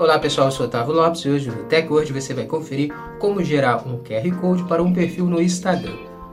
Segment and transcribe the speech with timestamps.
[0.00, 3.86] Olá pessoal, eu sou Otávio Lopes e hoje no TechWord você vai conferir como gerar
[3.86, 5.92] um QR Code para um perfil no Instagram.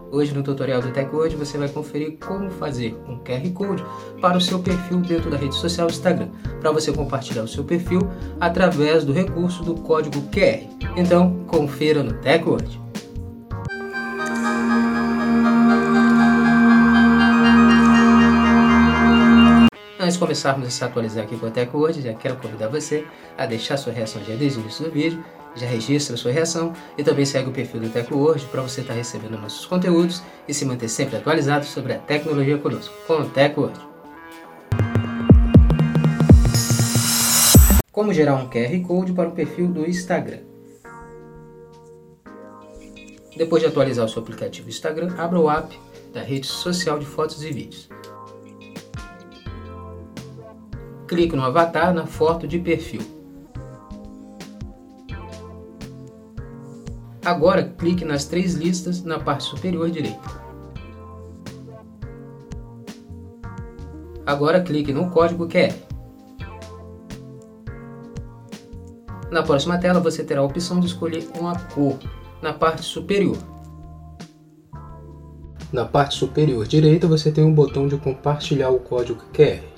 [0.09, 3.83] Hoje no tutorial do TechWord você vai conferir como fazer um QR Code
[4.22, 6.30] para o seu perfil dentro da rede social Instagram,
[6.61, 8.09] para você compartilhar o seu perfil
[8.39, 10.64] através do recurso do código QR.
[10.96, 12.87] Então, confira no TechWord.
[12.87, 12.87] Antes
[20.14, 23.06] de começarmos a se atualizar aqui com o Teco hoje, já quero convidar você
[23.38, 25.24] a deixar sua reação já desde o início do vídeo,
[25.56, 28.93] já registra sua reação e também segue o perfil do Teco hoje para você estar
[28.93, 33.88] recebendo nossos conteúdos e se manter sempre atualizado sobre a tecnologia conosco, com o hoje.
[37.91, 40.41] Como gerar um QR Code para o perfil do Instagram?
[43.35, 45.77] Depois de atualizar o seu aplicativo Instagram, abra o app
[46.13, 47.89] da rede social de fotos e vídeos.
[51.07, 53.02] Clique no avatar na foto de perfil.
[57.23, 60.47] Agora clique nas três listas na parte superior direita.
[64.25, 65.73] Agora clique no código QR.
[69.31, 71.97] Na próxima tela você terá a opção de escolher uma cor
[72.41, 73.38] na parte superior.
[75.72, 79.77] Na parte superior direita você tem um botão de compartilhar o código QR.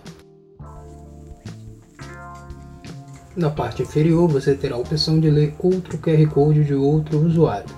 [3.36, 7.70] Na parte inferior você terá a opção de ler outro QR Code de outro usuário.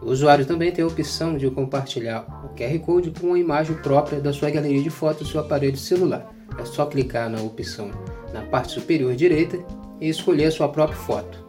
[0.00, 4.20] O usuário também tem a opção de compartilhar o QR Code com uma imagem própria
[4.20, 6.32] da sua galeria de fotos do seu aparelho celular.
[6.58, 7.90] É só clicar na opção
[8.32, 9.58] na parte superior direita
[10.00, 11.47] e escolher a sua própria foto.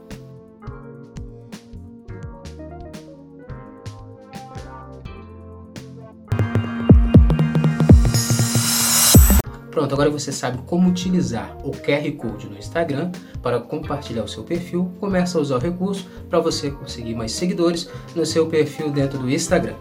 [9.79, 14.43] Pronto, agora você sabe como utilizar o QR Code no Instagram para compartilhar o seu
[14.43, 14.91] perfil.
[14.99, 19.29] Começa a usar o recurso para você conseguir mais seguidores no seu perfil dentro do
[19.31, 19.75] Instagram.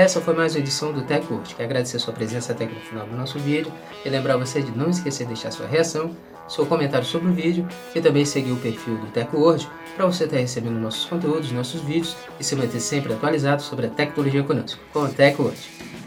[0.00, 1.54] Essa foi mais uma edição do TechWord.
[1.54, 3.70] Quero agradecer sua presença até aqui no final do nosso vídeo
[4.02, 6.16] e lembrar você de não esquecer de deixar sua reação,
[6.48, 10.38] seu comentário sobre o vídeo e também seguir o perfil do TechWord para você estar
[10.38, 15.00] recebendo nossos conteúdos, nossos vídeos e se manter sempre atualizado sobre a tecnologia conosco, com
[15.00, 15.58] o TechWord.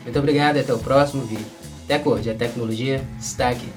[0.02, 1.46] Muito obrigado e até o próximo vídeo.
[1.88, 3.70] TechWord, a tecnologia está aqui.